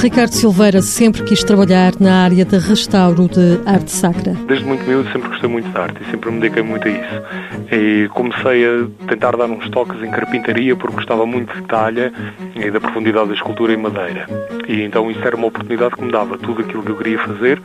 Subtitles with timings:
[0.00, 4.34] Ricardo Silveira sempre quis trabalhar na área de restauro de arte sacra.
[4.48, 7.22] Desde muito miúdo sempre gostei muito de arte e sempre me dediquei muito a isso.
[7.70, 12.10] E comecei a tentar dar uns toques em carpintaria porque gostava muito de talha
[12.54, 14.26] e da profundidade da escultura em madeira.
[14.66, 17.60] E então isso era uma oportunidade que me dava tudo aquilo que eu queria fazer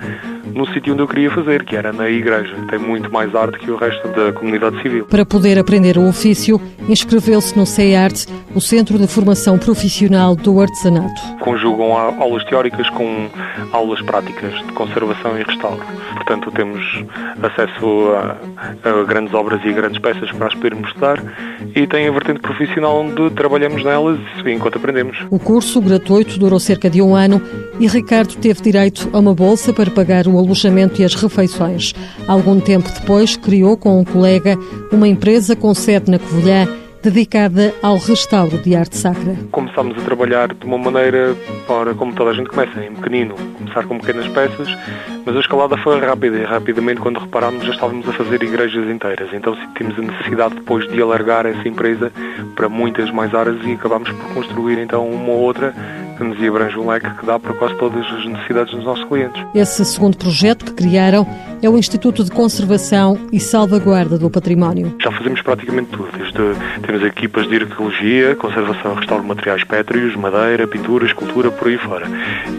[0.55, 2.55] no sítio onde eu queria fazer, que era na igreja.
[2.69, 5.05] Tem muito mais arte que o resto da comunidade civil.
[5.05, 11.21] Para poder aprender o ofício, inscreveu-se no CEART, o Centro de Formação Profissional do Artesanato.
[11.41, 13.29] Conjugam aulas teóricas com
[13.71, 15.81] aulas práticas de conservação e restauro.
[16.15, 16.83] Portanto, temos
[17.41, 21.23] acesso a, a grandes obras e grandes peças para as podermos estudar
[21.75, 25.17] e tem a vertente profissional onde trabalhamos nelas enquanto aprendemos.
[25.29, 27.41] O curso gratuito durou cerca de um ano
[27.79, 31.93] e Ricardo teve direito a uma bolsa para pagar o alojamento e as refeições.
[32.27, 34.57] Algum tempo depois, criou com um colega
[34.91, 36.67] uma empresa com sede na Covilhã
[37.05, 39.35] dedicada ao restauro de arte sacra.
[39.51, 41.35] Começámos a trabalhar de uma maneira,
[41.67, 44.67] para, como toda a gente começa, em pequenino, começar com pequenas peças,
[45.25, 49.29] mas a escalada foi rápida e rapidamente, quando reparámos, já estávamos a fazer igrejas inteiras.
[49.33, 52.11] Então sentimos a necessidade depois de alargar essa empresa
[52.55, 55.73] para muitas mais áreas e acabámos por construir então uma ou outra
[56.17, 59.45] que nos abrange um leque que dá para quase todas as necessidades dos nossos clientes.
[59.53, 61.27] Esse segundo projeto que criaram
[61.65, 64.95] é o Instituto de Conservação e Salvaguarda do Património.
[65.01, 66.35] Já fazemos praticamente tudo, desde
[66.85, 71.77] temos equipas de arqueologia, conservação e restauro de materiais pétreos, madeira, pintura, escultura, por aí
[71.79, 72.07] fora.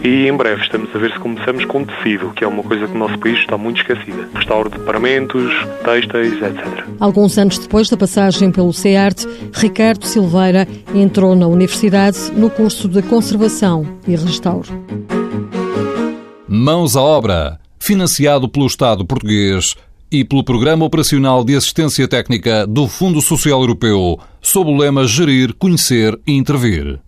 [0.03, 2.93] E em breve estamos a ver se começamos com tecido, que é uma coisa que
[2.93, 4.27] o nosso país está muito esquecida.
[4.33, 5.53] Restauro de paramentos,
[5.85, 6.83] têxteis, etc.
[6.99, 13.01] Alguns anos depois da passagem pelo CEART, Ricardo Silveira entrou na universidade no curso de
[13.03, 14.67] Conservação e Restauro.
[16.49, 19.73] Mãos à obra, financiado pelo Estado português
[20.11, 25.53] e pelo Programa Operacional de Assistência Técnica do Fundo Social Europeu, sob o lema Gerir,
[25.53, 26.99] Conhecer e Intervir.